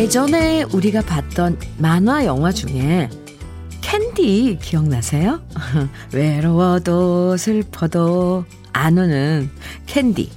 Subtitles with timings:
[0.00, 3.10] 예전에 우리가 봤던 만화 영화 중에
[3.82, 5.42] 캔디 기억나세요?
[6.14, 9.50] 외로워도 슬퍼도 안 우는
[9.84, 10.30] 캔디.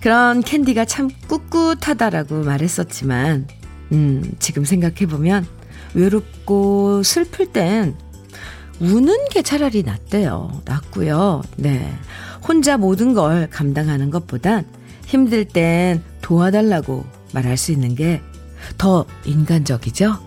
[0.00, 3.48] 그런 캔디가 참 꿋꿋하다라고 말했었지만,
[3.90, 5.44] 음, 지금 생각해보면
[5.94, 7.96] 외롭고 슬플 땐
[8.78, 10.62] 우는 게 차라리 낫대요.
[10.64, 11.42] 낫고요.
[11.56, 11.92] 네.
[12.46, 14.64] 혼자 모든 걸 감당하는 것보단
[15.06, 18.22] 힘들 땐 도와달라고 말할 수 있는 게
[18.78, 20.18] 더 인간적이죠?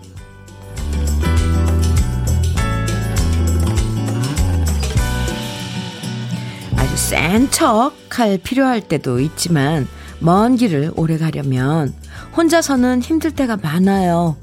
[6.76, 9.86] 아주 센 척 할 필요할 때도 있지만
[10.20, 11.92] 먼 길을 오래 가려면
[12.34, 14.36] 혼자서는 힘들 때가 많아요.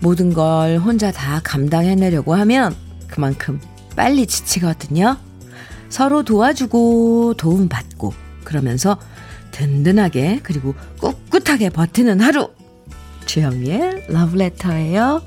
[0.00, 2.74] 모든 걸 혼자 다 감당해내려고 하면
[3.06, 3.60] 그만큼
[3.94, 5.16] 빨리 지치거든요.
[5.90, 8.98] 서로 도와주고 도움받고 그러면서
[9.50, 12.50] 든든하게 그리고 꿋꿋하게 버티는 하루.
[13.26, 15.22] 주현미의 러브레터예요.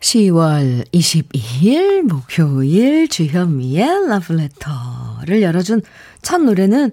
[0.00, 5.82] 10월 22일 목요일 주현미의 러브레터를 열어준
[6.22, 6.92] 첫 노래는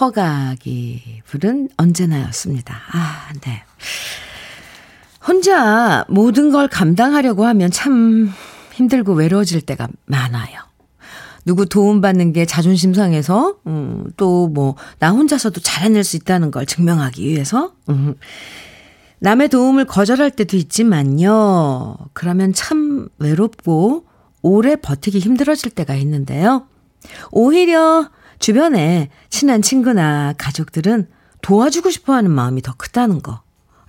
[0.00, 2.82] 허각이 부른 언제나였습니다.
[2.92, 3.62] 아, 네.
[5.26, 8.32] 혼자 모든 걸 감당하려고 하면 참
[8.72, 10.60] 힘들고 외로워질 때가 많아요.
[11.44, 16.66] 누구 도움받는 게 자존심 상해서, 음, 또 뭐, 나 혼자서도 잘 해낼 수 있다는 걸
[16.66, 18.14] 증명하기 위해서, 음,
[19.18, 21.96] 남의 도움을 거절할 때도 있지만요.
[22.12, 24.04] 그러면 참 외롭고
[24.42, 26.66] 오래 버티기 힘들어질 때가 있는데요.
[27.30, 31.08] 오히려 주변에 친한 친구나 가족들은
[31.40, 33.40] 도와주고 싶어 하는 마음이 더 크다는 거.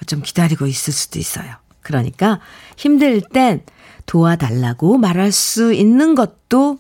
[0.07, 1.55] 좀 기다리고 있을 수도 있어요.
[1.81, 2.39] 그러니까
[2.77, 3.61] 힘들 땐
[4.05, 6.77] 도와달라고 말할 수 있는 것도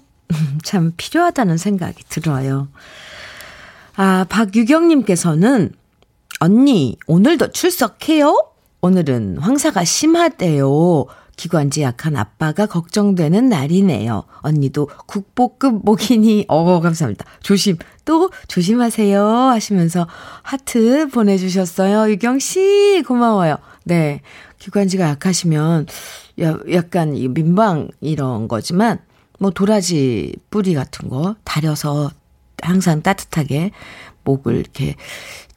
[0.63, 2.67] 참 필요하다는 생각이 들어요.
[3.95, 5.71] 아, 박유경님께서는
[6.39, 8.51] 언니, 오늘도 출석해요?
[8.81, 11.05] 오늘은 황사가 심하대요.
[11.37, 14.23] 기관지 약한 아빠가 걱정되는 날이네요.
[14.41, 17.25] 언니도 국보급 목이니, 어, 감사합니다.
[17.41, 19.21] 조심, 또 조심하세요.
[19.25, 20.07] 하시면서
[20.43, 22.09] 하트 보내주셨어요.
[22.11, 23.57] 유경씨, 고마워요.
[23.83, 24.21] 네.
[24.59, 25.87] 기관지가 약하시면,
[26.41, 28.99] 야, 약간 민방 이런 거지만,
[29.39, 32.11] 뭐 도라지 뿌리 같은 거 달여서
[32.61, 33.71] 항상 따뜻하게
[34.23, 34.95] 목을 이렇게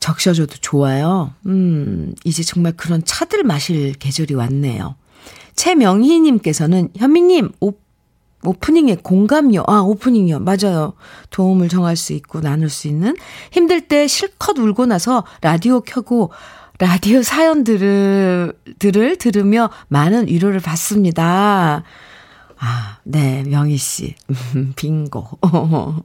[0.01, 1.33] 적셔줘도 좋아요.
[1.47, 4.97] 음, 이제 정말 그런 차들 마실 계절이 왔네요.
[5.55, 7.73] 최명희님께서는 현미님, 오,
[8.45, 9.65] 오프닝에 공감요.
[9.67, 10.41] 아, 오프닝이요.
[10.41, 10.93] 맞아요.
[11.31, 13.17] 도움을 정할 수 있고 나눌 수 있는.
[13.51, 16.31] 힘들 때 실컷 울고 나서 라디오 켜고
[16.79, 21.83] 라디오 사연들을, 들을 들으며 많은 위로를 받습니다.
[22.59, 24.15] 아, 네, 명희 씨.
[24.77, 25.39] 빙고.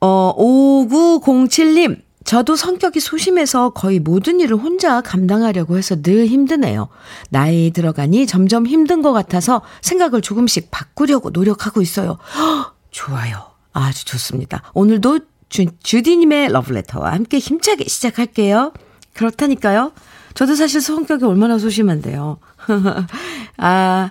[0.00, 2.02] 어, 5907님.
[2.24, 6.88] 저도 성격이 소심해서 거의 모든 일을 혼자 감당하려고 해서 늘 힘드네요.
[7.28, 12.18] 나이 들어가니 점점 힘든 것 같아서 생각을 조금씩 바꾸려고 노력하고 있어요.
[12.34, 13.50] 허, 좋아요.
[13.74, 14.62] 아주 좋습니다.
[14.72, 15.20] 오늘도
[15.50, 18.72] 주, 주디님의 러브레터와 함께 힘차게 시작할게요.
[19.12, 19.92] 그렇다니까요.
[20.32, 22.38] 저도 사실 성격이 얼마나 소심한데요.
[23.58, 24.10] 아,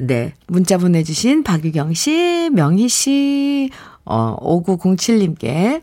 [0.00, 0.34] 네.
[0.46, 3.70] 문자 보내주신 박유경 씨, 명희 씨,
[4.04, 5.82] 어, 5907님께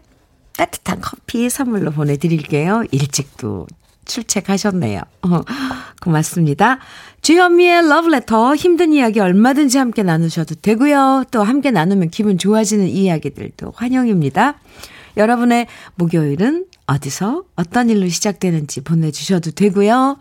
[0.58, 2.84] 따뜻한 커피 선물로 보내드릴게요.
[2.92, 3.68] 일찍도
[4.06, 5.02] 출첵하셨네요.
[5.22, 5.42] 어,
[6.02, 6.80] 고맙습니다.
[7.22, 11.26] 주현미의 러브레터 힘든 이야기 얼마든지 함께 나누셔도 되고요.
[11.32, 14.56] 또 함께 나누면 기분 좋아지는 이야기들도 환영입니다.
[15.18, 20.18] 여러분의 목요일은 어디서 어떤 일로 시작되는지 보내주셔도 되고요.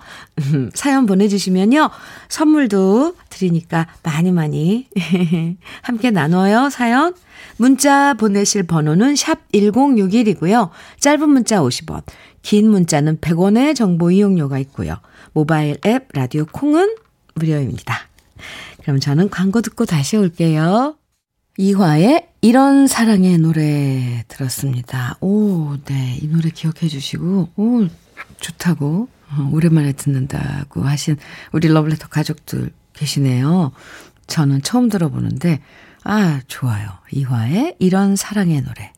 [0.75, 1.89] 사연 보내주시면요.
[2.29, 4.87] 선물도 드리니까 많이 많이
[5.81, 6.69] 함께 나눠요.
[6.69, 7.15] 사연.
[7.57, 10.69] 문자 보내실 번호는 샵 1061이고요.
[11.01, 12.03] 짧은 문자 50원,
[12.43, 14.97] 긴 문자는 100원의 정보 이용료가 있고요.
[15.33, 16.97] 모바일 앱 라디오 콩은
[17.35, 17.97] 무료입니다.
[18.83, 20.98] 그럼 저는 광고 듣고 다시 올게요.
[21.61, 25.17] 이화의 이런 사랑의 노래 들었습니다.
[25.21, 26.17] 오, 네.
[26.23, 27.87] 이 노래 기억해 주시고, 오,
[28.39, 31.17] 좋다고, 어, 오랜만에 듣는다고 하신
[31.51, 33.73] 우리 러블레터 가족들 계시네요.
[34.29, 35.61] 저는 처음 들어보는데,
[36.05, 36.91] 아, 좋아요.
[37.11, 38.93] 이화의 이런 사랑의 노래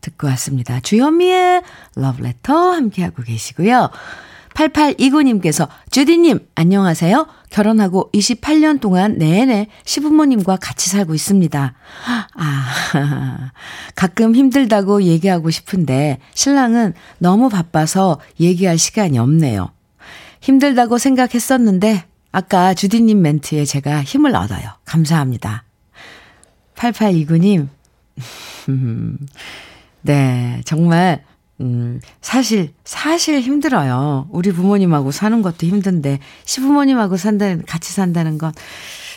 [0.00, 0.80] 듣고 왔습니다.
[0.80, 1.62] 주현미의
[1.94, 3.88] 러브레터 함께하고 계시고요.
[4.68, 7.26] 8829님께서 주디님 안녕하세요.
[7.48, 11.74] 결혼하고 28년 동안 내내 시부모님과 같이 살고 있습니다.
[12.34, 13.50] 아,
[13.96, 19.70] 가끔 힘들다고 얘기하고 싶은데 신랑은 너무 바빠서 얘기할 시간이 없네요.
[20.40, 24.62] 힘들다고 생각했었는데 아까 주디님 멘트에 제가 힘을 얻어요.
[24.84, 25.64] 감사합니다.
[26.76, 27.68] 8829님.
[30.02, 31.24] 네, 정말
[31.60, 34.28] 음, 사실, 사실 힘들어요.
[34.30, 38.52] 우리 부모님하고 사는 것도 힘든데, 시부모님하고 산다는, 같이 산다는 건,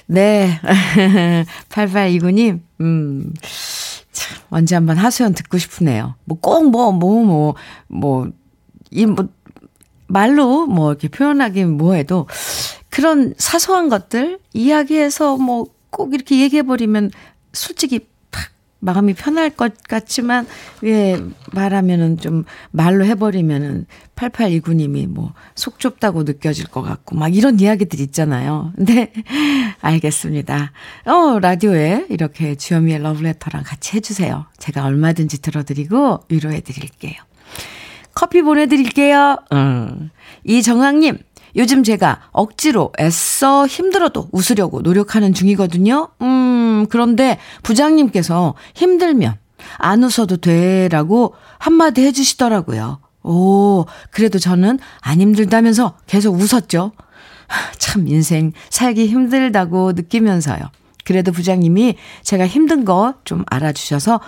[0.08, 0.60] 네.
[1.70, 3.34] 8829님, 음,
[4.12, 6.16] 참, 언제 한번 하소연 듣고 싶으네요.
[6.26, 7.56] 뭐 꼭 뭐, 뭐, 뭐,
[7.88, 8.28] 뭐,
[8.92, 9.28] 이, 뭐,
[10.08, 12.28] 말로 뭐 이렇게 표현하기 뭐 해도
[12.90, 17.12] 그런 사소한 것들 이야기해서 뭐 꼭 이렇게 얘기해버리면
[17.54, 18.13] 솔직히 팍
[18.84, 20.46] 마음이 편할 것 같지만
[20.82, 21.20] 왜
[21.52, 23.86] 말하면은 좀 말로 해버리면은
[24.16, 28.74] 8829님이 뭐 속 좁다고 느껴질 것 같고 막 이런 이야기들 있잖아요.
[28.76, 29.12] 네.
[29.82, 30.72] 알겠습니다.
[31.06, 34.46] 어, 라디오에 이렇게 주현미의 러브레터랑 같이 해주세요.
[34.58, 37.14] 제가 얼마든지 들어드리고 위로해드릴게요.
[38.16, 39.38] 커피 보내드릴게요.
[39.54, 40.10] 음.
[40.44, 41.18] 이정학님,
[41.56, 46.10] 요즘 제가 억지로 애써 힘들어도 웃으려고 노력하는 중이거든요.
[46.22, 46.28] 음,
[46.90, 49.36] 그런데 부장님께서 힘들면
[49.78, 53.00] 안 웃어도 돼라고 한마디 해주시더라고요.
[53.24, 56.92] 오, 그래도 저는 안 힘들다면서 계속 웃었죠.
[57.78, 60.60] 참 인생 살기 힘들다고 느끼면서요.
[61.06, 64.20] 그래도 부장님이 제가 힘든 거 좀 알아주셔서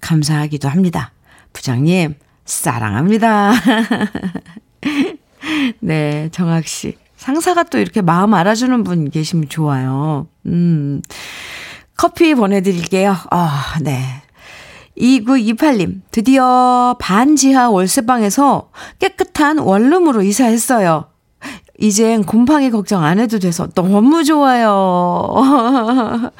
[0.00, 1.12] 감사하기도 합니다.
[1.52, 2.14] 부장님,
[2.44, 3.52] 사랑합니다.
[5.80, 6.96] 네, 정학 씨.
[7.16, 10.28] 상사가 또 이렇게 마음 알아주는 분 계시면 좋아요.
[10.46, 11.02] 음.
[11.98, 13.16] 커피 보내드릴게요.
[13.30, 13.98] 아, 네.
[14.96, 21.08] 2928님, 드디어 반 지하 월세방에서 깨끗한 원룸으로 이사했어요.
[21.80, 25.34] 이젠 곰팡이 걱정 안 해도 돼서 너무 좋아요.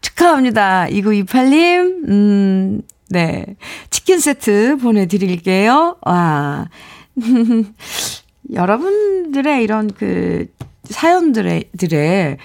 [0.00, 0.86] 축하합니다.
[0.86, 3.56] 2928님, 음, 네.
[3.90, 5.96] 치킨 세트 보내드릴게요.
[6.02, 6.68] 와.
[8.52, 10.46] 여러분들의 이런 그
[10.84, 12.38] 사연들의, 들의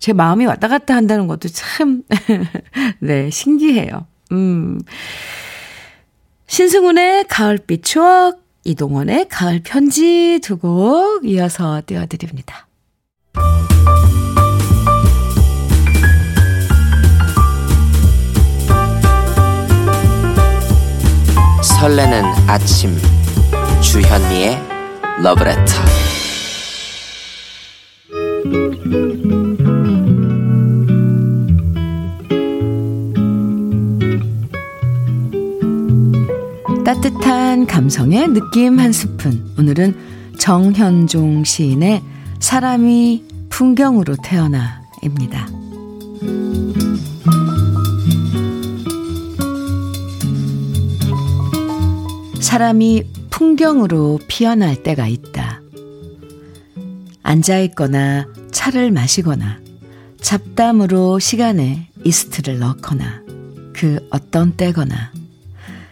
[0.00, 2.02] 제 마음이 왔다 갔다 한다는 것도 참,
[3.00, 4.06] 네, 신기해요.
[4.32, 4.80] 음.
[6.46, 12.66] 신승훈의 가을빛 추억, 이동원의 가을 편지 두 곡 이어서 띄워드립니다.
[21.62, 22.96] 설레는 아침
[23.80, 24.58] 주현미의
[25.22, 25.72] 러브레터
[36.90, 42.02] 따뜻한 감성의 느낌 한 스푼 오늘은 정현종 시인의
[42.40, 45.46] 사람이 풍경으로 태어나입니다.
[52.40, 55.62] 사람이 풍경으로 피어날 때가 있다.
[57.22, 59.60] 앉아있거나 차를 마시거나
[60.20, 63.22] 잡담으로 시간에 이스트를 넣거나
[63.72, 65.12] 그 어떤 때거나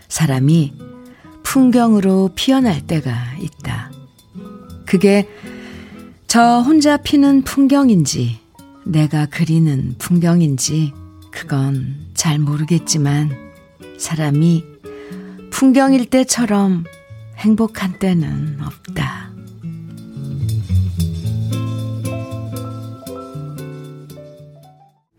[0.09, 0.88] 사람이
[1.49, 3.11] 풍경으로 피어날 때가
[3.41, 3.91] 있다.
[4.85, 5.27] 그게
[6.27, 8.39] 저 혼자 피는 풍경인지
[8.85, 10.93] 내가 그리는 풍경인지
[11.31, 13.31] 그건 잘 모르겠지만
[13.99, 14.63] 사람이
[15.51, 16.85] 풍경일 때처럼
[17.39, 19.18] 행복한 때는 없다.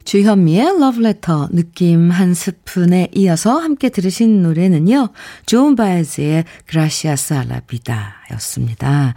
[0.10, 5.10] 주현미의 러브레터 느낌 한 스푼에 이어서 함께 들으신 노래는요.
[5.46, 9.14] 존 바에즈의 Gracias a la Vida 였습니다.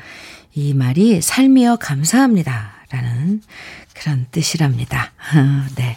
[0.53, 2.73] 이 말이 삶이여 감사합니다.
[2.91, 3.41] 라는
[3.95, 5.13] 그런 뜻이랍니다.
[5.77, 5.97] 네.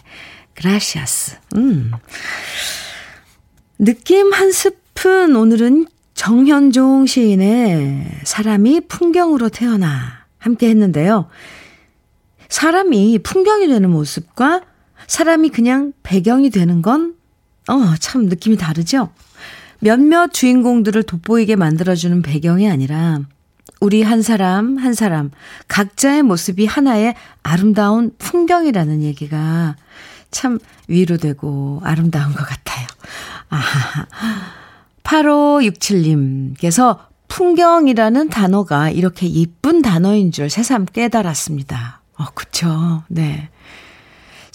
[0.54, 1.40] Gracias.
[1.58, 1.92] 음.
[3.78, 11.28] 느낌 한 스푼 푼 오늘은 정현종 시인의 사람이 풍경으로 태어나 함께 했는데요.
[12.48, 14.62] 사람이 풍경이 되는 모습과
[15.08, 17.16] 사람이 그냥 배경이 되는 건,
[17.68, 19.10] 어, 참 느낌이 다르죠?
[19.80, 23.20] 몇몇 주인공들을 돋보이게 만들어주는 배경이 아니라
[23.82, 25.32] 우리 한 사람 한 사람
[25.68, 29.76] 각자의 모습이 하나의 아름다운 풍경이라는 얘기가
[30.32, 32.88] 참 위로되고 아름다운 것 같아요.
[33.50, 34.08] 아하.
[35.04, 42.02] 8567님께서 풍경이라는 단어가 이렇게 예쁜 단어인 줄 새삼 깨달았습니다.
[42.18, 43.04] 어, 그쵸.
[43.08, 43.50] 네.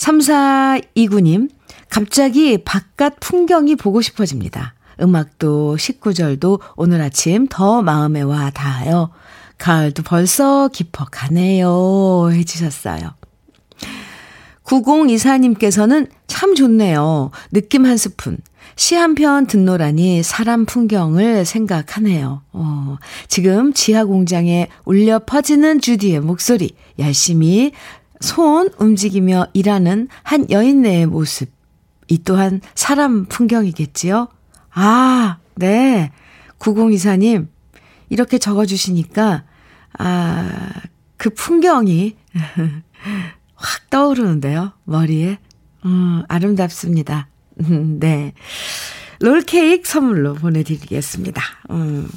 [0.00, 1.50] 3429님,
[1.90, 4.74] 갑자기 바깥 풍경이 보고 싶어집니다.
[5.00, 9.10] 음악도 19절도 오늘 아침 더 마음에 와 닿아요.
[9.58, 12.30] 가을도 벌써 깊어 가네요.
[12.32, 13.14] 해주셨어요.
[14.64, 17.30] 9024님께서는 참 좋네요.
[17.52, 18.38] 느낌 한 스푼.
[18.76, 22.42] 시 한 편 듣노라니 사람 풍경을 생각하네요.
[22.52, 22.96] 어,
[23.28, 27.72] 지금 지하 공장에 울려 퍼지는 주디의 목소리, 열심히
[28.20, 31.50] 손 움직이며 일하는 한 여인네의 모습.
[32.08, 34.28] 이 또한 사람 풍경이겠지요?
[34.72, 36.12] 아, 네.
[36.58, 37.48] 9024님,
[38.08, 39.44] 이렇게 적어주시니까,
[39.98, 40.70] 아,
[41.16, 42.16] 그 풍경이
[43.54, 44.72] 확 떠오르는데요.
[44.84, 45.38] 머리에.
[45.84, 47.28] 음, 아름답습니다.
[48.00, 48.34] 네.
[49.20, 51.42] 롤케이크 선물로 보내드리겠습니다.
[51.70, 52.08] 음,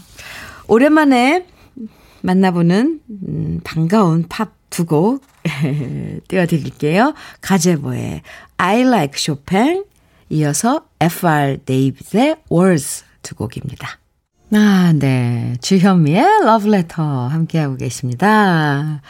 [0.67, 1.45] 오랜만에
[2.21, 5.21] 만나보는 음, 반가운 팝 두곡
[6.27, 7.13] 띄워드릴게요.
[7.41, 8.23] 가제보의
[8.57, 9.85] I Like Chopin
[10.29, 13.99] 이어서 FR 데이빗의 Words 두 곡입니다.
[14.51, 15.55] 아, 네.
[15.61, 19.01] 주현미의 러브레터 함께하고 계십니다.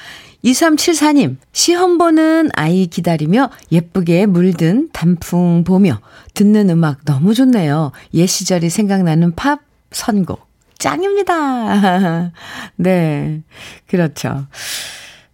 [0.43, 6.01] 2374님, 시험 보는 아이 기다리며 예쁘게 물든 단풍 보며
[6.33, 7.93] 듣는 음악 너무 좋네요.
[8.13, 10.45] 옛 시절이 생각나는 팝 선곡.
[10.77, 12.33] 짱입니다.
[12.75, 13.41] 네.
[13.87, 14.47] 그렇죠.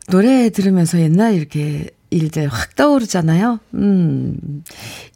[0.10, 3.60] 노래 들으면서 옛날 이렇게 일들 확 떠오르잖아요.
[3.76, 4.64] 음.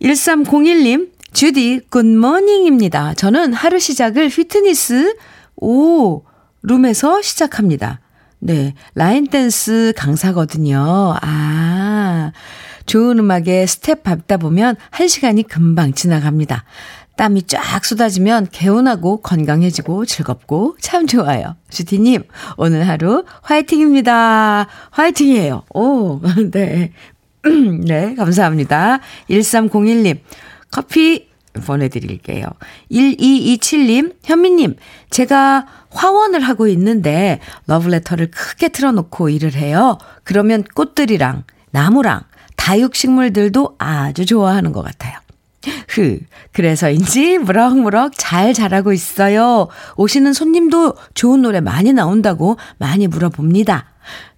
[0.02, 3.16] 1301님, 주디, good morning입니다.
[3.16, 5.16] 저는 하루 시작을 휘트니스,
[5.56, 6.24] 오,
[6.62, 8.02] 룸에서 시작합니다.
[8.40, 11.16] 네, 라인 댄스 강사거든요.
[11.22, 12.32] 아,
[12.86, 16.66] 좋은 음악에 스텝 밟다 보면 한 시간이 금방 지나갑니다.
[17.16, 21.56] 땀이 쫙 쏟아지면 개운하고 건강해지고 즐겁고 참 좋아요.
[21.70, 22.24] 주디님,
[22.58, 24.68] 오늘 하루 화이팅입니다.
[24.92, 25.64] 화이팅이에요.
[25.74, 26.20] 오,
[26.52, 26.92] 네.
[27.86, 29.00] 네, 감사합니다.
[29.30, 30.20] 1301님,
[30.72, 31.28] 커피
[31.66, 32.46] 보내드릴게요.
[32.92, 34.76] 1227님, 현미님,
[35.10, 39.98] 제가 화원을 하고 있는데 러브레터를 크게 틀어놓고 일을 해요.
[40.24, 42.22] 그러면 꽃들이랑 나무랑
[42.56, 45.23] 다육식물들도 아주 좋아하는 것 같아요.
[45.88, 46.20] 흐,
[46.52, 49.68] 그래서인지 무럭무럭 잘 자라고 있어요.
[49.98, 53.86] 오시는 손님도 좋은 노래 많이 나온다고 많이 물어봅니다.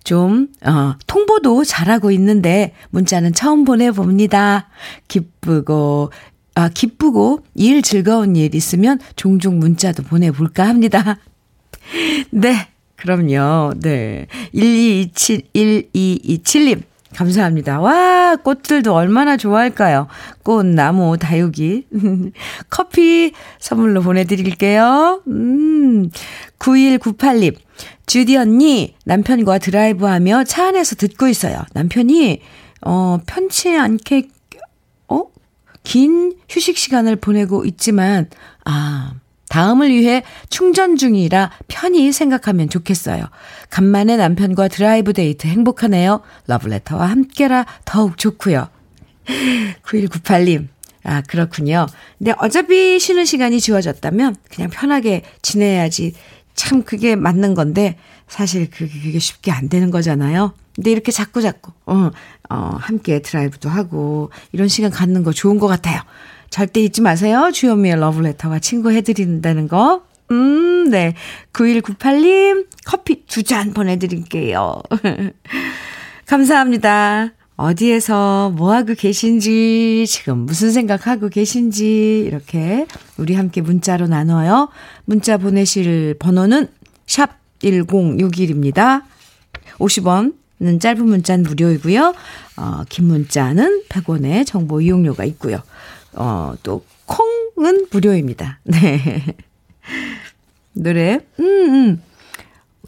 [0.03, 4.69] 좀, 어, 통보도 잘하고 있는데 문자는 처음 보내봅니다.
[5.07, 6.11] 기쁘고,
[6.53, 11.17] 아, 기쁘고 일 즐거운 일 있으면 종종 문자도 보내볼까 합니다.
[12.31, 13.73] 네, 그럼요.
[13.79, 14.27] 네.
[14.53, 16.83] 1227, 1227님.
[17.15, 17.79] 감사합니다.
[17.79, 20.07] 와, 꽃들도 얼마나 좋아할까요?
[20.43, 21.87] 꽃, 나무, 다육이.
[22.69, 25.23] 커피 선물로 보내드릴게요.
[25.27, 26.09] 음,
[26.59, 27.55] 9198님.
[28.05, 31.63] 주디 언니, 남편과 드라이브 하며 차 안에서 듣고 있어요.
[31.73, 32.41] 남편이,
[32.81, 34.27] 어, 편치 않게,
[35.07, 35.23] 어?
[35.83, 38.29] 긴 휴식 시간을 보내고 있지만,
[38.65, 39.13] 아,
[39.55, 43.23] 다음을 위해 충전 중이라 편히 생각하면 좋겠어요.
[43.69, 46.19] 간만에 남편과 드라이브 데이트 행복하네요.
[46.47, 48.67] 러브레터와 함께라 더욱 좋고요.
[49.85, 50.67] 9198님.
[51.05, 51.85] 아, 그렇군요.
[52.17, 56.15] 근데 어차피 쉬는 시간이 주어졌다면 그냥 편하게 지내야지.
[56.53, 57.97] 참 그게 맞는 건데
[58.27, 60.53] 사실 그게, 그게 쉽게 안 되는 거잖아요.
[60.75, 62.11] 근데 이렇게 자꾸 자꾸 어,
[62.49, 66.01] 어, 함께 드라이브도 하고 이런 시간 갖는 거 좋은 것 같아요.
[66.55, 67.49] 절대 잊지 마세요.
[67.53, 70.03] 주현미의 러브레터와 친구 해드린다는 거.
[70.31, 71.13] 음, 네.
[71.51, 74.81] 9198님, 커피 두 잔 보내드릴게요.
[76.25, 77.33] 감사합니다.
[77.57, 82.85] 어디에서 뭐하고 계신지, 지금 무슨 생각하고 계신지, 이렇게
[83.17, 84.69] 우리 함께 문자로 나눠요.
[85.03, 86.69] 문자 보내실 번호는
[87.05, 87.31] 샵
[87.63, 89.01] 1061입니다.
[89.79, 92.13] 50원은 짧은 문자는 무료이고요.
[92.55, 95.61] 어, 긴 문자는 100원의 정보 이용료가 있고요.
[96.15, 98.59] 어, 또, 콩은 무료입니다.
[98.65, 99.23] 네.
[100.73, 102.01] 노래, 음, 음.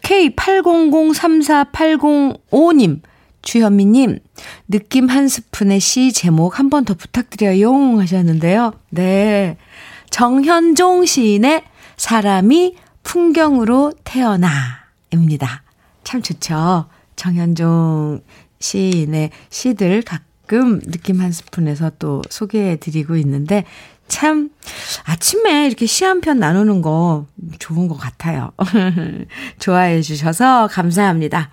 [0.02, 3.02] K80034805님,
[3.42, 4.20] 주현미님,
[4.68, 8.00] 느낌 한 스푼의 시 제목 한 번 더 부탁드려요.
[8.00, 8.74] 하셨는데요.
[8.90, 9.58] 네.
[10.10, 11.64] 정현종 시인의
[11.98, 14.50] 사람이 풍경으로 태어나.
[15.12, 15.64] 입니다.
[16.04, 16.86] 참 좋죠.
[17.16, 18.22] 정현종
[18.60, 23.66] 시인의 시들 각 가끔 느낌 한 스푼에서 또 소개해 드리고 있는데
[24.08, 24.50] 참
[25.04, 27.26] 아침에 이렇게 시 한 편 나누는 거
[27.60, 28.52] 좋은 것 같아요.
[29.60, 31.52] 좋아해 주셔서 감사합니다.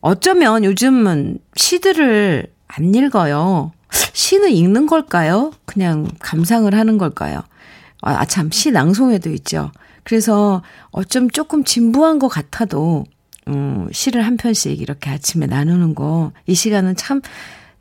[0.00, 3.72] 어쩌면 요즘은 시들을 안 읽어요.
[4.12, 5.52] 시는 읽는 걸까요?
[5.64, 7.40] 그냥 감상을 하는 걸까요?
[8.02, 9.72] 아, 참, 시 낭송에도 있죠.
[10.02, 13.06] 그래서 어쩜 조금 진부한 것 같아도,
[13.48, 17.22] 음, 시를 한 편씩 이렇게 아침에 나누는 거, 이 시간은 참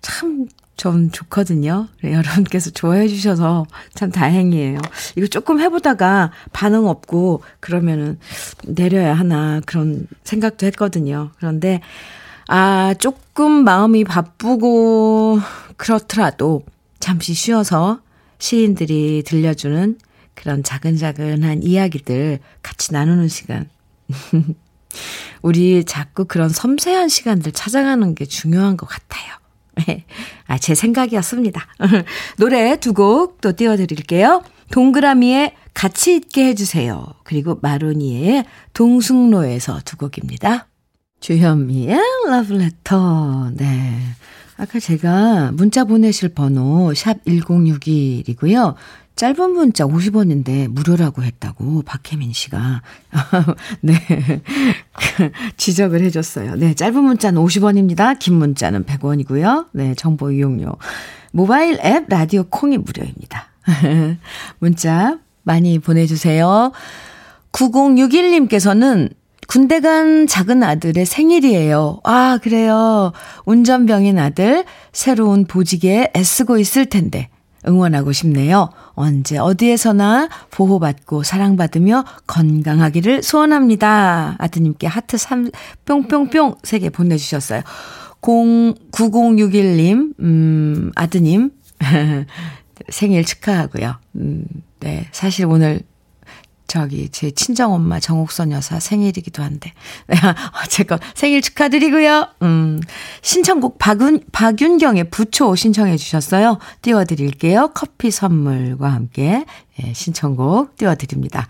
[0.04, 1.88] 참 전 좋거든요.
[2.02, 4.80] 네, 여러분께서 좋아해 주셔서 참 다행이에요.
[5.16, 8.20] 이거 조금 해보다가 반응 없고 그러면은
[8.66, 11.32] 내려야 하나 그런 생각도 했거든요.
[11.38, 11.80] 그런데
[12.48, 15.40] 아, 조금 마음이 바쁘고
[15.78, 16.64] 그렇더라도
[17.00, 18.02] 잠시 쉬어서
[18.40, 19.98] 시인들이 들려주는
[20.34, 23.70] 그런 자근자근한 이야기들 같이 나누는 시간.
[25.42, 29.43] 우리 자꾸 그런 섬세한 시간들 찾아가는 게 중요한 것 같아요.
[30.48, 31.62] 아, 제 생각이었습니다.
[32.38, 34.44] 노래 두 곡 또 띄워드릴게요.
[34.72, 37.06] 동그라미에 같이 있게 해주세요.
[37.24, 40.68] 그리고 마로니에의 동승로에서 두 곡입니다.
[41.20, 43.52] 주현미의 러브레터.
[43.56, 43.98] 네.
[44.58, 48.76] 아까 제가 문자 보내실 번호 샵 1061이고요.
[49.16, 52.82] 짧은 문자 50원인데 무료라고 했다고 박혜민 씨가
[53.82, 53.94] 네
[55.58, 56.56] 지적을 해줬어요.
[56.56, 58.18] 네 짧은 문자는 50원입니다.
[58.18, 59.68] 긴 문자는 100원이고요.
[59.74, 60.78] 네 정보 이용료
[61.32, 63.50] 모바일 앱 라디오 콩이 무료입니다.
[64.60, 66.72] 문자 많이 보내주세요.
[67.52, 69.12] 9061님께서는
[69.48, 72.00] 군대 간 작은 아들의 생일이에요.
[72.04, 73.12] 아, 그래요.
[73.46, 77.30] 운전병인 아들, 새로운 보직에 애쓰고 있을 텐데,
[77.68, 78.70] 응원하고 싶네요.
[78.94, 84.36] 언제 어디에서나 보호받고 사랑받으며 건강하기를 소원합니다.
[84.40, 85.52] 아드님께 하트 3,
[85.86, 87.62] 뿅뿅뿅 3개 보내주셨어요.
[88.26, 91.52] 0, 9061님, 음, 아드님,
[92.90, 93.96] 생일 축하하고요.
[94.16, 94.46] 음,
[94.80, 95.08] 네.
[95.12, 95.82] 사실 오늘
[96.74, 99.74] 저기 제 친정 엄마 정옥선 여사 생일이기도 한데
[100.72, 102.30] 제가 생일 축하드리고요.
[102.42, 102.82] 음
[103.22, 106.58] 신청곡 박은 박윤경의 부초 신청해 주셨어요.
[106.82, 107.74] 띄워드릴게요.
[107.76, 109.46] 커피 선물과 함께
[109.84, 111.48] 예, 신청곡 띄워드립니다.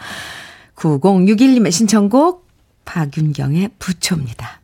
[0.76, 2.46] 9061님의 신청곡
[2.84, 4.60] 박윤경의 부초입니다.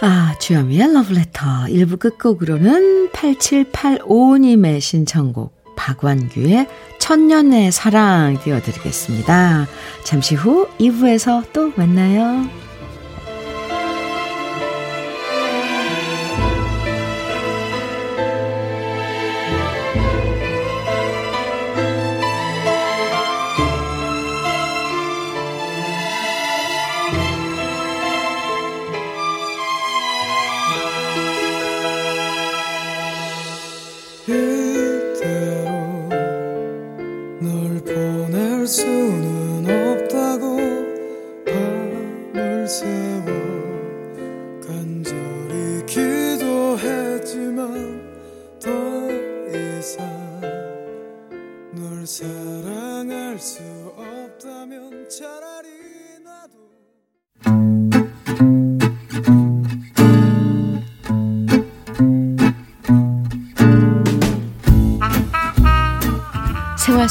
[0.00, 6.66] 아, 주현미의 러브레터 1부 끝곡으로는 8785님의 신청곡 박완규의
[6.98, 9.66] 천년의 사랑 띄워드리겠습니다.
[10.04, 12.63] 잠시 후 2부에서 또 만나요.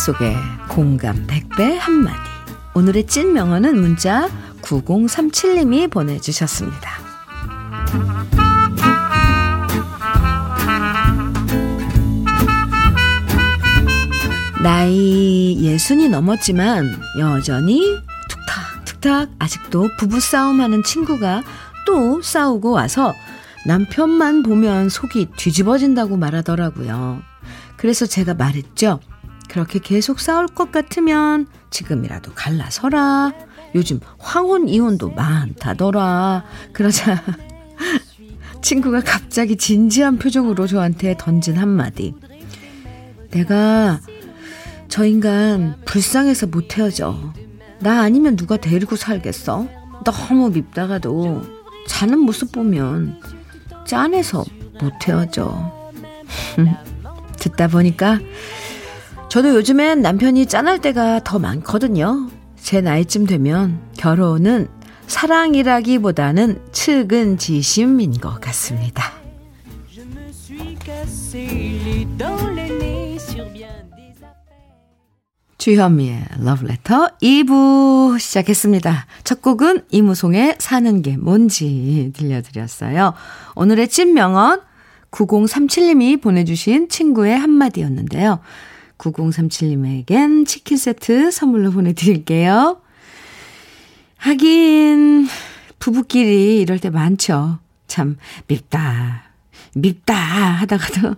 [0.04, 0.36] 속에
[0.68, 2.30] 공감 100배 한마디.
[2.76, 4.28] 오늘의 찐 명언은 문자
[4.62, 7.03] 9037님이 보내주셨습니다.
[14.64, 17.82] 나이 예순이 넘었지만 여전히
[18.30, 21.44] 툭탁 툭탁 아직도 부부 싸움하는 친구가
[21.86, 23.14] 또 싸우고 와서
[23.66, 27.22] 남편만 보면 속이 뒤집어진다고 말하더라고요.
[27.76, 29.02] 그래서 제가 말했죠.
[29.50, 33.34] 그렇게 계속 싸울 것 같으면 지금이라도 갈라서라.
[33.76, 36.46] 요즘 황혼 이혼도 많다더라.
[36.72, 37.22] 그러자
[38.64, 42.16] 친구가 갑자기 진지한 표정으로 저한테 던진 한마디.
[43.30, 44.00] 내가
[44.94, 47.18] 저 인간 불쌍해서 못 헤어져.
[47.80, 49.68] 나 아니면 누가 데리고 살겠어?
[50.06, 51.42] 너무 밉다가도
[51.88, 53.20] 자는 모습 보면
[53.88, 54.46] 짠해서
[54.80, 55.90] 못 헤어져.
[57.40, 58.20] 듣다 보니까
[59.30, 62.30] 저도 요즘엔 남편이 짠할 때가 더 많거든요.
[62.56, 64.68] 제 나이쯤 되면 결혼은
[65.08, 69.12] 사랑이라기보다는 측은 지심인 것 같습니다.
[75.64, 79.06] 주현미의 러브레터 2부 시작했습니다.
[79.24, 83.14] 첫 곡은 이무송의 사는 게 뭔지 들려드렸어요.
[83.56, 84.60] 오늘의 찐명언
[85.10, 88.42] 9037님이 보내주신 친구의 한마디였는데요.
[88.98, 92.82] 9037님에겐 치킨 세트 선물로 보내드릴게요.
[94.18, 95.30] 하긴,
[95.80, 97.60] 부부끼리 이럴 때 많죠.
[97.88, 99.32] 참, 밉다,
[99.76, 101.16] 밉다 하다가도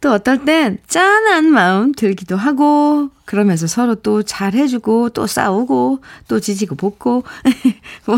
[0.00, 6.74] 또 어떨 땐 짠한 마음 들기도 하고, 그러면서 서로 또 잘해주고, 또 싸우고, 또 지지고
[6.74, 7.24] 볶고,
[8.06, 8.16] 뭐,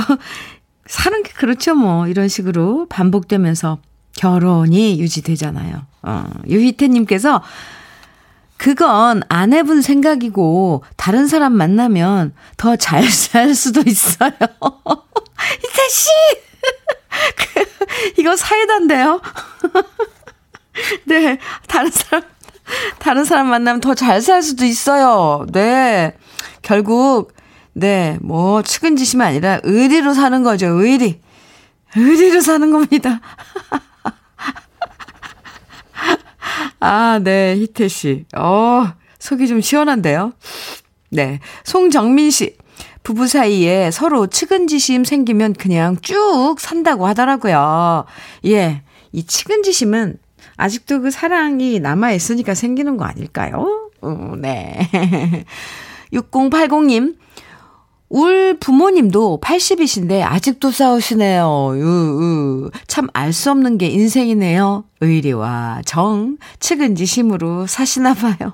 [0.86, 2.06] 사는 게 그렇죠, 뭐.
[2.06, 3.78] 이런 식으로 반복되면서
[4.16, 5.82] 결혼이 유지되잖아요.
[6.02, 7.42] 어, 유희태님께서
[8.58, 14.30] 그건 아내분 생각이고 다른 사람 만나면 더 잘 살 수도 있어요.
[15.58, 16.10] 이태 씨,
[17.54, 19.20] 그, 이거 사이다인데요.
[21.06, 22.22] 네, 다른 사람
[22.98, 25.46] 다른 사람 만나면 더 잘 살 수도 있어요.
[25.52, 26.14] 네,
[26.62, 27.32] 결국
[27.74, 30.66] 네, 뭐 측은지심이 아니라 의리로 사는 거죠.
[30.68, 31.20] 의리,
[31.96, 33.20] 의리로 사는 겁니다.
[36.80, 38.24] 아, 네, 희태 씨.
[38.36, 40.32] 어, 속이 좀 시원한데요.
[41.10, 41.40] 네.
[41.64, 42.56] 송정민 씨.
[43.04, 48.04] 부부 사이에 서로 측은지심 생기면 그냥 쭉 산다고 하더라고요.
[48.46, 48.82] 예.
[49.12, 50.18] 이 측은지심은
[50.56, 53.90] 아직도 그 사랑이 남아있으니까 생기는 거 아닐까요?
[54.00, 54.88] 어, 네.
[56.12, 57.16] 6080님,
[58.10, 61.70] 울 부모님도 80이신데 아직도 싸우시네요.
[61.74, 62.70] 으, 으.
[62.86, 64.84] 참알 수 없는 게 인생이네요.
[65.00, 68.52] 의리와 정, 측은지심으로 사시나 봐요.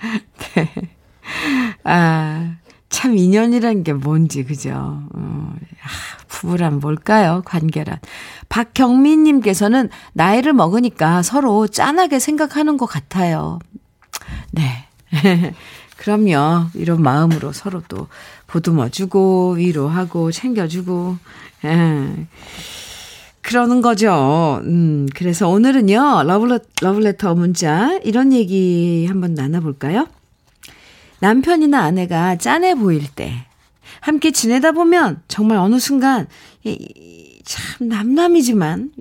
[0.56, 0.68] 네.
[1.84, 2.56] 아,
[2.90, 4.70] 참 인연이란 게 뭔지, 그죠?
[4.72, 5.88] 어, 아,
[6.26, 7.42] 부부란 뭘까요?
[7.44, 7.98] 관계란.
[8.48, 13.58] 박경민 님께서는 나이를 먹으니까 서로 짠하게 생각하는 것 같아요.
[14.52, 14.86] 네.
[15.96, 16.68] 그럼요.
[16.74, 18.08] 이런 마음으로 서로 또
[18.46, 21.16] 보듬어 주고, 위로하고, 챙겨 주고,
[21.64, 22.26] 예.
[23.42, 24.60] 그러는 거죠.
[24.64, 30.06] 음, 그래서 오늘은요, 러블레, 러블레터 문자, 이런 얘기 한번 나눠 볼까요?
[31.20, 33.46] 남편이나 아내가 짠해 보일 때,
[34.00, 36.26] 함께 지내다 보면 정말 어느 순간,
[36.64, 38.92] 이, 참 남남이지만,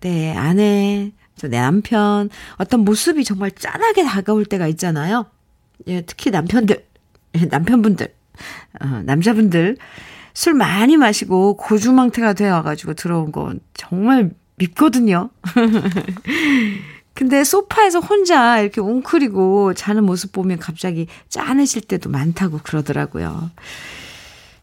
[0.00, 5.26] 내 아내, 내 남편, 어떤 모습이 정말 짠하게 다가올 때가 있잖아요.
[5.86, 6.84] 예, 특히 남편들,
[7.36, 8.14] 예, 남편분들,
[8.82, 9.76] 어, 남자분들
[10.34, 15.30] 술 많이 마시고 고주망태가 되어가지고 들어온 건 정말 밉거든요.
[17.20, 23.50] 근데 소파에서 혼자 이렇게 웅크리고 자는 모습 보면 갑자기 짠해질 때도 많다고 그러더라고요.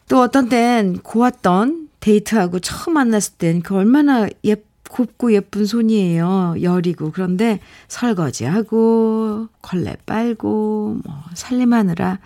[0.09, 4.55] 또 어떤 땐 고왔던 데이트하고 처음 만났을 땐 그 얼마나 예,
[4.89, 6.55] 곱고 예쁜 손이에요.
[6.63, 7.11] 여리고.
[7.11, 12.17] 그런데 설거지하고, 걸레 빨고, 뭐, 살림하느라,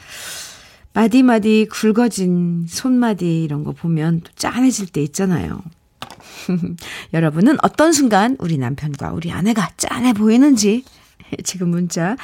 [0.94, 5.62] 마디마디 굵어진 손마디 이런 거 보면 또 짠해질 때 있잖아요.
[7.14, 10.84] 여러분은 어떤 순간 우리 남편과 우리 아내가 짠해 보이는지
[11.44, 12.16] 지금 문자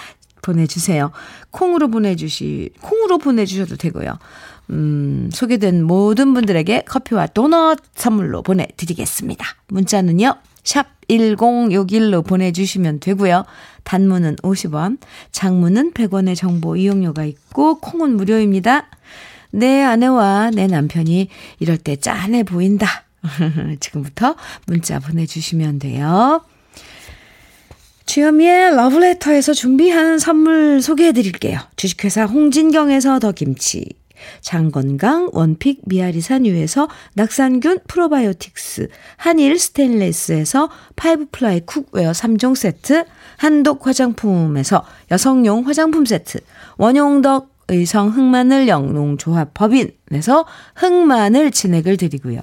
[0.42, 1.12] 보내주세요.
[1.52, 4.18] 콩으로 보내주시, 콩으로 보내주셔도 되고요.
[4.70, 9.46] 음, 소개된 모든 분들에게 커피와 도넛 선물로 보내드리겠습니다.
[9.68, 13.46] 문자는요, 샵 1061로 보내주시면 되고요.
[13.84, 14.98] 단문은 50원,
[15.32, 18.88] 장문은 100원의 정보 이용료가 있고, 콩은 무료입니다.
[19.52, 23.07] 내 아내와 내 남편이 이럴 때 짠해 보인다.
[23.80, 26.42] 지금부터 문자 보내주시면 돼요.
[28.06, 31.60] 주현미의 러브레터에서 준비한 선물 소개해 드릴게요.
[31.76, 33.86] 주식회사 홍진경에서 더 김치.
[34.42, 43.06] 장건강 원픽 미아리산유에서 낙산균 프로바이오틱스, 한일 스테인레스에서 five ply cookware 3종 세트,
[43.38, 46.40] 한독 화장품에서 여성용 화장품 세트,
[46.78, 52.42] 원용덕 의성 흑마늘 영농조합 법인에서 흑마늘 진액을 드리고요.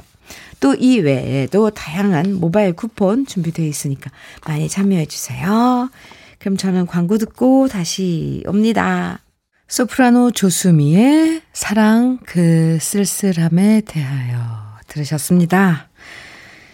[0.61, 4.11] 또 이 외에도 다양한 모바일 쿠폰 준비되어 있으니까
[4.47, 5.91] 많이 참여해 주세요.
[6.39, 9.21] 그럼 저는 광고 듣고 다시 옵니다.
[9.69, 14.39] 소프라노 조수미의 사랑 그 쓸쓸함에 대하여
[14.89, 15.89] 들으셨습니다.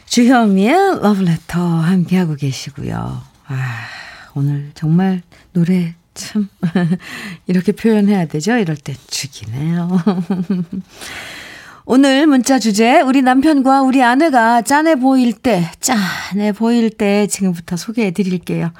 [0.07, 3.23] 주현미의 러브레터 함께하고 계시고요.
[3.47, 3.87] 아,
[4.35, 6.49] 오늘 정말 노래 참
[7.47, 8.57] 이렇게 표현해야 되죠?
[8.57, 9.88] 이럴 때 죽이네요.
[11.85, 18.12] 오늘 문자 주제 우리 남편과 우리 아내가 짠해 보일 때 짠해 보일 때 지금부터 소개해
[18.12, 18.73] 드릴게요.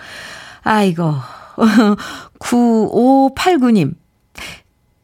[0.62, 1.14] 아이고
[2.38, 3.94] 9589님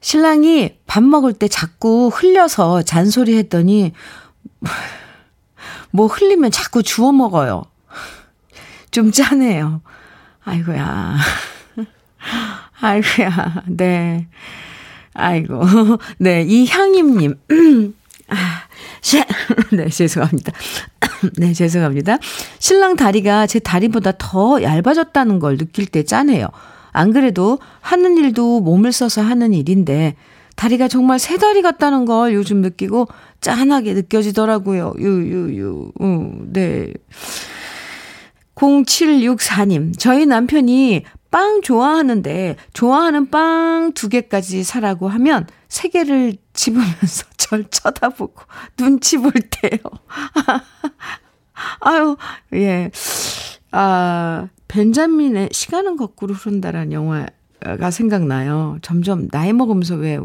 [0.06, 3.90] 신랑이 밥 먹을 때 자꾸 흘려서 잔소리 했더니,
[5.90, 7.64] 뭐 흘리면 자꾸 주워 먹어요.
[8.92, 9.82] 좀 짠해요.
[10.44, 11.16] 아이고야.
[12.80, 13.64] 아이고야.
[13.66, 14.28] 네.
[15.16, 15.60] 아이고.
[16.18, 16.42] 네.
[16.42, 17.34] 이향임님.
[18.28, 18.34] 아,
[19.72, 20.52] 네, 죄송합니다.
[21.38, 22.18] 네, 죄송합니다.
[22.58, 26.48] 신랑 다리가 제 다리보다 더 얇아졌다는 걸 느낄 때 짠해요.
[26.92, 30.16] 안 그래도 하는 일도 몸을 써서 하는 일인데
[30.56, 33.06] 다리가 정말 새 다리 같다는 걸 요즘 느끼고
[33.40, 34.94] 짠하게 느껴지더라고요.
[34.98, 35.92] 유유유.
[36.00, 36.92] 음, 네.
[38.56, 41.04] 0764님, 저희 남편이
[41.36, 48.42] 빵 좋아하는데 좋아하는 빵 두 개까지 사라고 하면 세 개를 집으면서 절 쳐다보고
[48.78, 49.78] 눈치 볼 때요.
[51.80, 52.16] 아유,
[52.54, 52.90] 예.
[53.70, 58.78] 아, 벤자민의 시간은 거꾸로 흐른다라는 영화가 생각나요.
[58.80, 60.18] 점점 나이 먹으면서 왜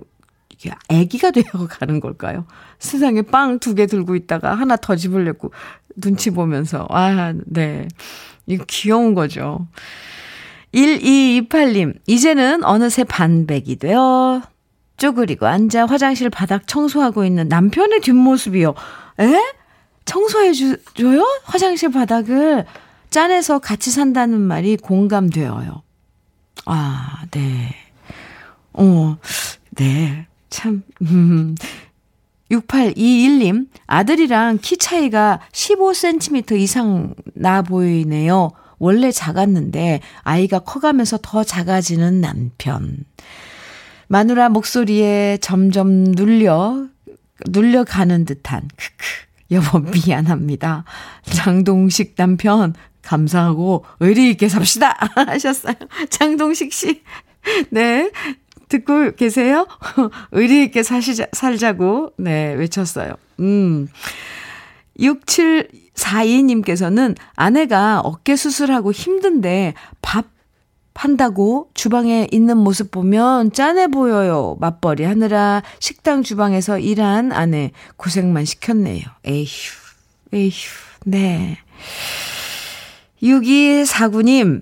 [0.50, 2.45] 이게 아기가 되어 가는 걸까요?
[2.80, 5.52] 세상에 빵 두 개 들고 있다가 하나 더 집으려고
[5.97, 6.88] 눈치 보면서.
[6.89, 7.89] 아, 네.
[8.47, 9.67] 이거 귀여운 거죠.
[10.73, 14.41] 1228님, 이제는 어느새 반백이 되어
[14.97, 18.73] 쪼그리고 앉아 화장실 바닥 청소하고 있는 남편의 뒷모습이요.
[19.19, 19.41] 에?
[20.05, 21.25] 청소해줘요?
[21.43, 22.65] 화장실 바닥을.
[23.10, 25.84] 짠해서 같이 산다는 말이 공감되어요.
[26.65, 27.75] 아, 네.
[28.73, 29.17] 어,
[29.71, 30.27] 네.
[30.49, 31.55] 참, 음.
[32.51, 38.51] 6821님, 아들이랑 키 차이가 15cm 이상 나 보이네요.
[38.81, 43.05] 원래 작았는데 아이가 커가면서 더 작아지는 남편.
[44.07, 46.87] 마누라 목소리에 점점 눌려,
[47.47, 49.05] 눌려가는 듯한, 크크,
[49.51, 50.83] 여보 미안합니다.
[51.23, 54.97] 장동식 남편, 감사하고 의리 있게 삽시다!
[55.15, 55.75] 하셨어요.
[56.09, 57.03] 장동식 씨.
[57.69, 58.11] 네.
[58.67, 59.67] 듣고 계세요?
[60.31, 63.13] 의리 있게 사시자, 살자고, 네, 외쳤어요.
[63.39, 63.87] 음.
[65.95, 70.25] 6742님께서는 아내가 어깨 수술하고 힘든데 밥
[70.93, 74.58] 한다고 주방에 있는 모습 보면 짠해 보여요.
[74.60, 79.01] 맞벌이 하느라 식당 주방에서 일한 아내 고생만 시켰네요.
[79.25, 79.45] 에휴,
[80.34, 80.51] 에휴,
[81.06, 81.58] 네.
[83.23, 84.62] 6249님,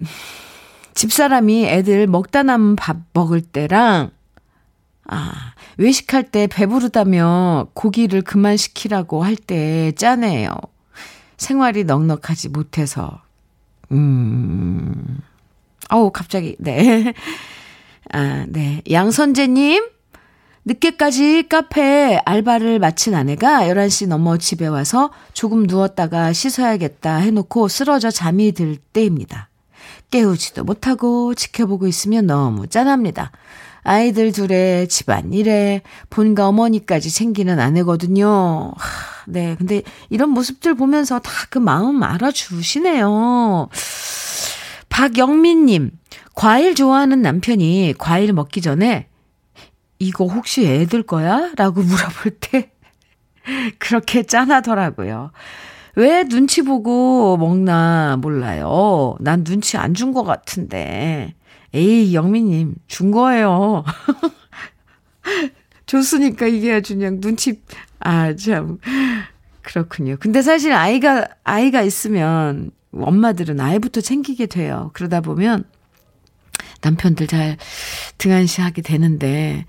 [0.94, 4.12] 집사람이 애들 먹다 남은 밥 먹을 때랑,
[5.06, 5.32] 아,
[5.78, 10.52] 외식할 때 배부르다며 고기를 그만 시키라고 할 때 짠해요.
[11.39, 13.21] 생활이 넉넉하지 못해서.
[13.91, 15.19] 음.
[15.89, 17.13] 어우, 갑자기, 네.
[18.13, 18.84] 아, 네.
[18.89, 19.84] 양선재님,
[20.65, 28.52] 늦게까지 카페 알바를 마친 아내가 11시 넘어 집에 와서 조금 누웠다가 씻어야겠다 해놓고 쓰러져 잠이
[28.52, 29.49] 들 때입니다.
[30.12, 33.32] 깨우지도 못하고 지켜보고 있으면 너무 짠합니다.
[33.84, 38.73] 아이들 둘에 집안일에 본가 어머니까지 챙기는 아내거든요.
[38.75, 39.56] 하, 네.
[39.58, 43.70] 근데 이런 모습들 보면서 다 그 마음 알아주시네요.
[44.89, 45.92] 박영민님,
[46.36, 49.08] 과일 좋아하는 남편이 과일 먹기 전에
[50.00, 51.52] 이거 혹시 애들 거야?
[51.56, 52.72] 라고 물어볼 때
[53.80, 55.32] 그렇게 짠하더라고요.
[55.96, 59.15] 왜 눈치 보고 먹나 몰라요.
[59.20, 61.34] 난 눈치 안 준 것 같은데.
[61.74, 63.84] 에이, 영미님, 준 거예요.
[65.89, 67.62] 줬으니까 이게 아주 그냥 눈치,
[67.99, 68.78] 아, 참.
[69.63, 70.17] 그렇군요.
[70.19, 74.91] 근데 사실 아이가, 아이가 있으면 엄마들은 아이부터 챙기게 돼요.
[74.93, 75.63] 그러다 보면
[76.82, 77.58] 남편들 잘
[78.19, 79.65] 등한시하게 되는데,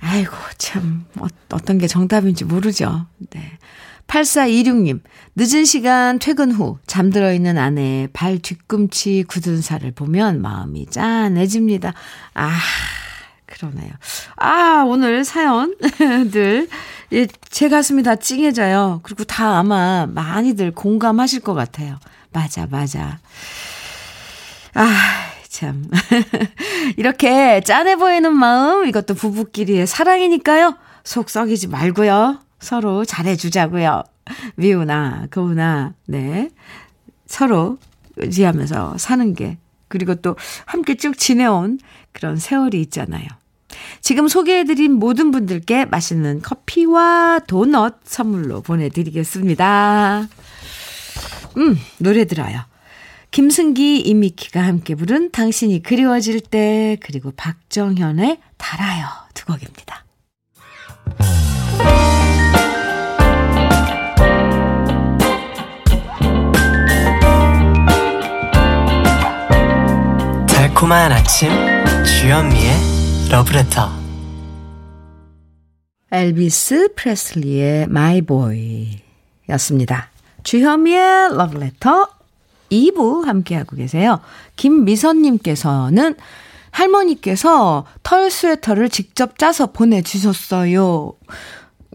[0.00, 3.06] 아이고, 참, 어, 어떤 게 정답인지 모르죠.
[3.30, 3.58] 네.
[4.06, 5.00] 8426님,
[5.36, 11.94] 늦은 시간 퇴근 후 잠들어 있는 아내의 발 뒤꿈치 굳은 살을 보면 마음이 짠해집니다.
[12.34, 12.58] 아,
[13.50, 13.90] 그러네요.
[14.36, 16.68] 아, 오늘 사연들,
[17.12, 19.00] 예, 제 가슴이 다 찡해져요.
[19.02, 21.98] 그리고 다 아마 많이들 공감하실 것 같아요.
[22.32, 23.18] 맞아, 맞아.
[24.74, 24.86] 아,
[25.48, 25.90] 참.
[26.96, 30.76] 이렇게 짠해 보이는 마음, 이것도 부부끼리의 사랑이니까요.
[31.04, 32.38] 속 썩이지 말고요.
[32.60, 34.04] 서로 잘해주자고요.
[34.54, 36.50] 미우나, 고우나, 네.
[37.26, 37.78] 서로
[38.16, 39.58] 의지하면서 사는 게,
[39.88, 40.36] 그리고 또
[40.66, 41.80] 함께 쭉 지내온
[42.12, 43.26] 그런 세월이 있잖아요.
[44.00, 50.28] 지금 소개해드린 모든 분들께 맛있는 커피와 도넛 선물로 보내드리겠습니다.
[51.56, 52.60] 음, 노래 들어요.
[53.30, 60.04] 김승기, 이미키가 함께 부른 당신이 그리워질 때, 그리고 박정현의 달아요 두 곡입니다.
[70.48, 71.50] 달콤한 아침
[72.04, 72.72] 주현미의
[73.30, 73.88] 러브레터
[76.10, 78.98] 엘비스 프레슬리의 My Boy
[79.50, 80.10] 였습니다.
[80.42, 82.08] 주현미의 러브레터
[82.72, 84.20] 2부 함께하고 계세요.
[84.56, 86.16] 김미선님께서는
[86.72, 91.12] 할머니께서 털 스웨터를 직접 짜서 보내주셨어요.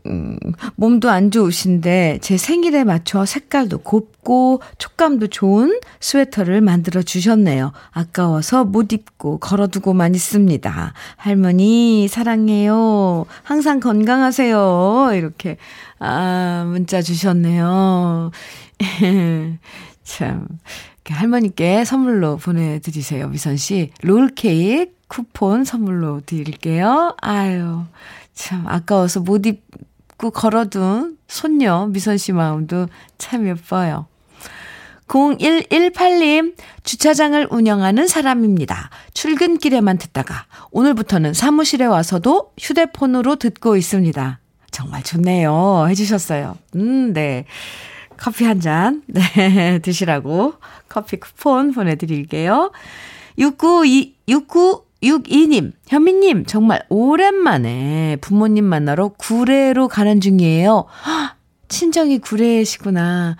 [0.05, 0.37] 음,
[0.75, 7.71] 몸도 안 좋으신데 제 생일에 맞춰 색깔도 곱고 촉감도 좋은 스웨터를 만들어 주셨네요.
[7.91, 10.93] 아까워서 못 입고 걸어두고만 있습니다.
[11.17, 13.25] 할머니 사랑해요.
[13.43, 15.11] 항상 건강하세요.
[15.13, 15.57] 이렇게
[15.99, 18.31] 아 문자 주셨네요.
[20.03, 20.47] 참
[21.07, 23.29] 할머니께 선물로 보내드리세요.
[23.29, 27.15] 미선 씨 롤 케이크 쿠폰 선물로 드릴게요.
[27.21, 27.83] 아유
[28.33, 29.63] 참 아까워서 못 입.
[30.15, 34.07] 입고 걸어둔 손녀 미선 씨 마음도 참 예뻐요.
[35.07, 38.89] 0118님, 주차장을 운영하는 사람입니다.
[39.13, 44.39] 출근길에만 듣다가 오늘부터는 사무실에 와서도 휴대폰으로 듣고 있습니다.
[44.71, 45.85] 정말 좋네요.
[45.89, 46.57] 해주셨어요.
[46.75, 47.45] 음, 네.
[48.17, 50.53] 커피 한 잔, 네, 드시라고
[50.87, 52.71] 커피 쿠폰 보내드릴게요.
[53.37, 60.85] 69, 69, 62님, 현미님, 정말 오랜만에 부모님 만나러 구례로 가는 중이에요.
[61.67, 63.37] 친정이 구례시구나.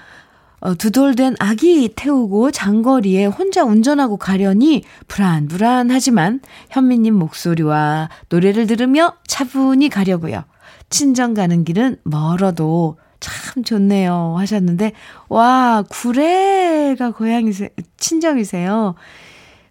[0.61, 10.43] 어, 두돌된 아기 태우고 장거리에 혼자 운전하고 가려니 불안불안하지만 현미님 목소리와 노래를 들으며 차분히 가려고요.
[10.89, 14.93] 친정 가는 길은 멀어도 참 좋네요 하셨는데
[15.29, 18.95] 와 구례가 고향이세 친정이세요.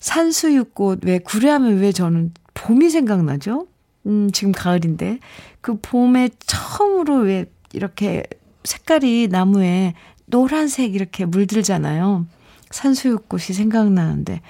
[0.04, 3.68] 산수유꽃 왜 구례하면 왜 저는 봄이 생각나죠?
[4.06, 5.18] 음 지금 가을인데
[5.62, 8.22] 그 봄에 처음으로 왜 이렇게
[8.64, 9.94] 색깔이 나무에
[10.26, 12.26] 노란색 이렇게 물들잖아요.
[12.70, 14.42] 산수유꽃이 생각나는데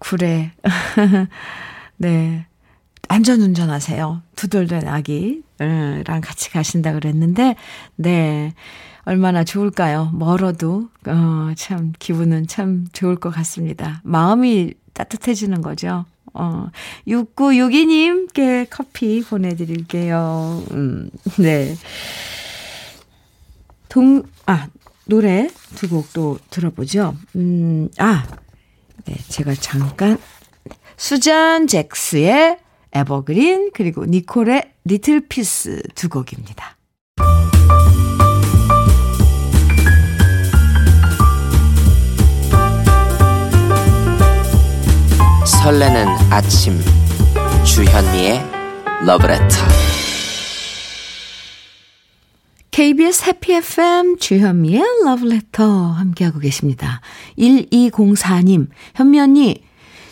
[0.00, 0.50] 구례
[1.96, 2.46] 네
[3.12, 4.22] 안전 운전 하세요.
[4.36, 7.56] 두돌된 아기랑 같이 가신다 그랬는데,
[7.96, 8.54] 네.
[9.02, 10.10] 얼마나 좋을까요?
[10.14, 14.00] 멀어도, 어, 참, 기분은 참 좋을 것 같습니다.
[14.04, 16.04] 마음이 따뜻해지는 거죠.
[16.34, 16.68] 어,
[17.08, 20.62] 6962님께 커피 보내드릴게요.
[20.72, 21.74] 음, 네.
[23.88, 24.68] 동, 아,
[25.06, 27.16] 노래 두 곡 또 들어보죠.
[27.36, 28.24] 음, 아,
[29.06, 30.18] 네, 제가 잠깐,
[30.96, 32.58] 수잔 잭스의
[32.92, 36.76] Evergreen 그리고 니콜의 Little Peace 두 곡입니다.
[45.70, 46.80] 설레는 아침
[47.64, 48.42] 주현미의
[49.06, 49.56] 러브레터
[52.72, 57.00] KBS 해피 FM 주현미의 러브레터 함께하고 계십니다.
[57.38, 59.62] 1204님 현미 언니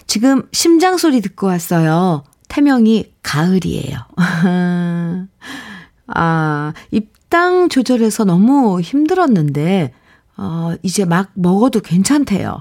[0.06, 2.22] 지금 심장 소리 듣고 왔어요.
[2.46, 3.98] 태명이 가을이에요.
[6.06, 9.92] 아, 입당 조절해서 너무 힘들었는데,
[10.40, 12.60] 어, 이제 막 먹어도 괜찮대요.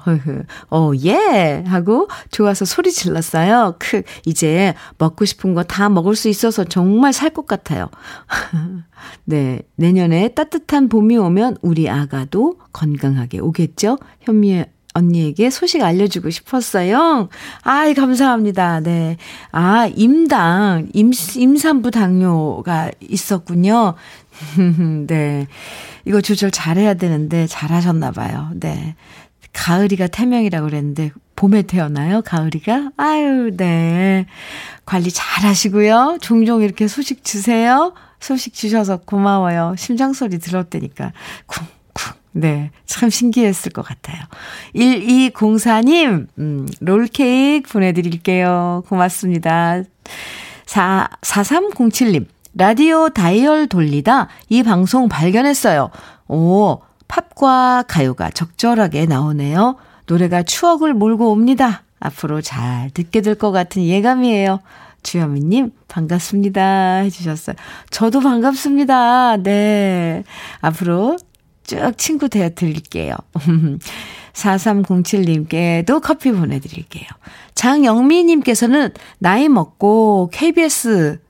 [0.71, 1.63] 어, 예!
[1.67, 3.75] 하고 좋아서 소리 질렀어요.
[3.79, 7.89] 크, 이제 먹고 싶은 거 다 먹을 수 있어서 정말 살 것 같아요.
[9.25, 9.61] 네.
[9.75, 13.97] 내년에 따뜻한 봄이 오면 우리 아가도 건강하게 오겠죠?
[14.21, 17.29] 현미의 언니에게 소식 알려주고 싶었어요.
[17.61, 18.79] 아이, 감사합니다.
[18.79, 19.17] 네.
[19.51, 23.93] 아, 임당, 임, 임산부 당뇨가 있었군요.
[25.07, 25.47] 네.
[26.07, 28.49] 이거 조절 잘해야 되는데 잘하셨나 봐요.
[28.55, 28.95] 네.
[29.53, 32.21] 가을이가 태명이라고 그랬는데 봄에 태어나요?
[32.21, 32.91] 가을이가?
[32.97, 34.25] 아유, 네.
[34.85, 36.19] 관리 잘 하시고요.
[36.21, 37.93] 종종 이렇게 소식 주세요.
[38.19, 39.75] 소식 주셔서 고마워요.
[39.77, 41.11] 심장 소리 들었다니까.
[41.45, 41.67] 쿵
[42.31, 42.71] 네.
[42.85, 44.21] 참 신기했을 것 같아요.
[44.75, 48.83] 1204님, 음, 롤케이크 보내드릴게요.
[48.87, 49.81] 고맙습니다.
[50.67, 55.91] 4, 4307님, 라디오 다이얼 돌리다 이 방송 발견했어요.
[56.27, 59.75] 오, 팝과 가요가 적절하게 나오네요.
[60.07, 61.83] 노래가 추억을 몰고 옵니다.
[61.99, 64.59] 앞으로 잘 듣게 될 것 같은 예감이에요.
[65.03, 66.97] 주현미님, 반갑습니다.
[67.03, 67.55] 해주셨어요.
[67.91, 69.37] 저도 반갑습니다.
[69.37, 70.23] 네.
[70.59, 71.17] 앞으로
[71.63, 73.13] 쭉 친구 되어 드릴게요.
[74.33, 77.07] 4307님께도 커피 보내드릴게요.
[77.53, 78.89] 장영미님께서는
[79.19, 81.26] 나이 먹고 KBS 에?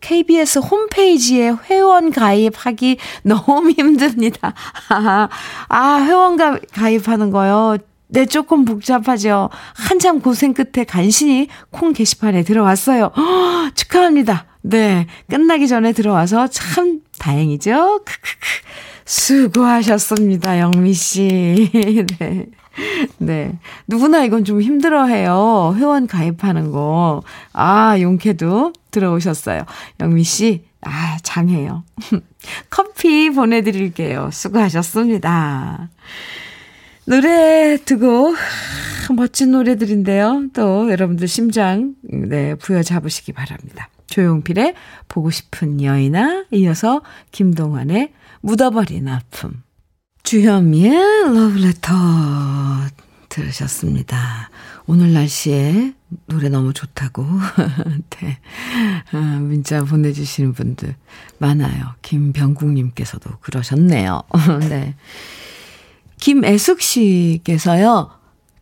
[0.00, 4.54] KBS 홈페이지에 회원 가입하기 너무 힘듭니다.
[5.68, 6.36] 아, 회원
[6.72, 7.76] 가입하는 거요.
[8.08, 9.50] 네, 조금 복잡하죠.
[9.74, 13.12] 한참 고생 끝에 간신히 콩 게시판에 들어왔어요.
[13.16, 14.46] 허, 축하합니다.
[14.62, 18.00] 네, 끝나기 전에 들어와서 참 다행이죠.
[18.04, 18.89] 크크크.
[19.10, 21.68] 수고하셨습니다, 영미 씨.
[22.20, 22.46] 네.
[23.18, 23.58] 네.
[23.88, 25.74] 누구나 이건 좀 힘들어 해요.
[25.76, 27.22] 회원 가입하는 거.
[27.52, 29.64] 아, 용케도 들어오셨어요.
[29.98, 31.82] 영미 씨, 아, 장해요.
[32.70, 34.30] 커피 보내드릴게요.
[34.32, 35.90] 수고하셨습니다.
[37.04, 38.36] 노래 두고,
[39.16, 40.50] 멋진 노래들인데요.
[40.52, 43.88] 또 여러분들 심장, 네, 부여잡으시기 바랍니다.
[44.06, 44.74] 조용필의
[45.08, 49.62] 보고 싶은 여인아, 이어서 김동완의 묻어버린 아픔.
[50.22, 51.92] 주현미의 러브레터
[53.28, 54.50] 들으셨습니다.
[54.86, 55.94] 오늘 날씨에
[56.26, 57.24] 노래 너무 좋다고.
[58.10, 58.38] 네.
[59.12, 60.94] 아, 문자 보내주시는 분들
[61.38, 61.94] 많아요.
[62.02, 64.22] 김병국님께서도 그러셨네요.
[64.68, 64.94] 네.
[66.18, 68.19] 김애숙 씨께서요.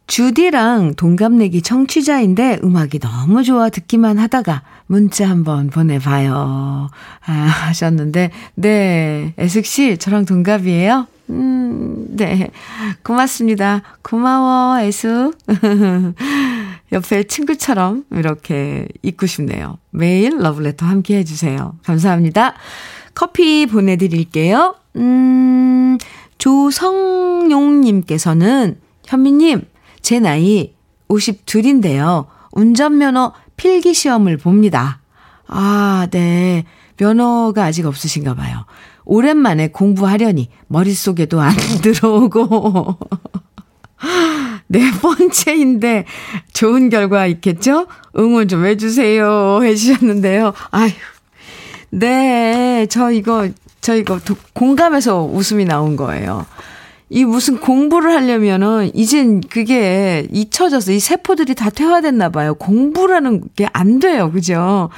[0.09, 6.89] 주디랑 동갑내기 청취자인데 음악이 너무 좋아 듣기만 하다가 문자 한번 보내봐요.
[7.27, 9.35] 아, 하셨는데, 네.
[9.39, 11.07] 애숙 씨, 저랑 동갑이에요?
[11.29, 12.49] 음, 네.
[13.05, 13.83] 고맙습니다.
[14.03, 15.37] 고마워, 애숙.
[16.91, 19.77] 옆에 친구처럼 이렇게 있고 싶네요.
[19.91, 21.75] 매일 러브레터 함께 해주세요.
[21.85, 22.55] 감사합니다.
[23.15, 24.75] 커피 보내드릴게요.
[24.97, 25.99] 음,
[26.39, 29.67] 조성용님께서는 현미님,
[30.03, 30.75] 제 나이
[31.09, 32.27] 52인데요.
[32.53, 35.01] 운전면허 필기 시험을 봅니다.
[35.47, 36.65] 아, 네.
[36.97, 38.65] 면허가 아직 없으신가 봐요.
[39.05, 42.99] 오랜만에 공부하려니 머릿속에도 안 들어오고.
[44.71, 46.05] 네 번째인데
[46.53, 47.87] 좋은 결과 있겠죠?
[48.19, 49.61] 응원 좀 해주세요.
[49.63, 50.53] 해주셨는데요.
[50.71, 50.91] 아휴.
[51.91, 53.49] 네, 저 이거,
[53.81, 54.21] 저 이거
[54.53, 56.45] 공감해서 웃음이 나온 거예요.
[57.11, 62.55] 이 무슨 공부를 하려면은 이젠 그게 잊혀져서 이 세포들이 다 퇴화됐나 봐요.
[62.55, 64.31] 공부라는 게 안 돼요.
[64.31, 64.91] 그죠?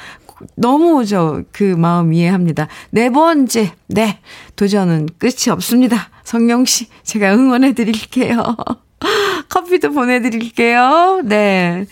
[0.55, 2.67] 너무 저 그 마음 이해합니다.
[2.89, 3.73] 네 번째.
[3.87, 4.19] 네.
[4.55, 6.09] 도전은 끝이 없습니다.
[6.23, 8.55] 성령 씨, 제가 응원해 드릴게요.
[9.49, 11.21] 커피도 보내드릴게요.
[11.25, 11.85] 네.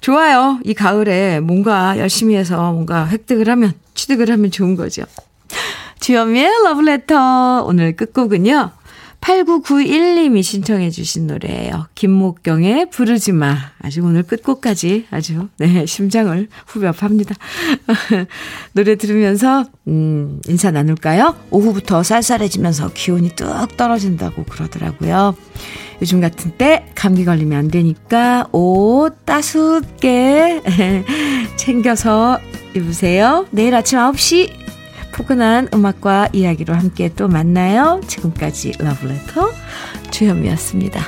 [0.00, 0.58] 좋아요.
[0.64, 5.02] 이 가을에 뭔가 열심히 해서 뭔가 획득을 하면, 취득을 하면 좋은 거죠.
[6.00, 7.64] 주현미의 러브레터.
[7.66, 8.70] 오늘 끝곡은요.
[9.20, 11.86] 8991님이 신청해 주신 노래예요.
[11.94, 13.56] 김목경의 부르지 마.
[13.80, 17.34] 아직 오늘 끝곡까지 아주 네, 심장을 후벼 팝니다.
[18.72, 21.36] 노래 들으면서 음, 인사 나눌까요?
[21.50, 25.34] 오후부터 쌀쌀해지면서 기온이 뚝 떨어진다고 그러더라고요.
[26.02, 30.62] 요즘 같은 때 감기 걸리면 안 되니까 옷 따숩게
[31.56, 32.38] 챙겨서
[32.74, 33.46] 입으세요.
[33.50, 34.65] 내일 아침 9시
[35.16, 38.02] 포근한 음악과 이야기로 함께 또 만나요.
[38.06, 39.50] 지금까지 러브레터
[40.10, 41.00] 주현미였습니다.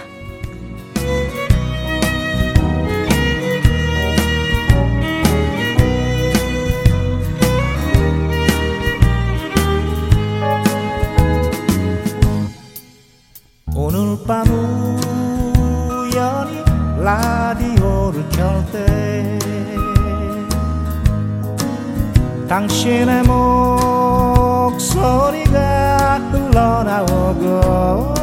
[13.76, 14.46] 오늘 밤
[15.90, 16.64] 우연히
[17.02, 17.67] 라디오
[22.48, 23.22] 당신의
[24.64, 25.58] 목소리가
[26.32, 28.17] 흘러나오고